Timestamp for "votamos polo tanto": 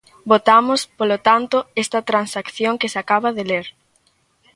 0.31-1.57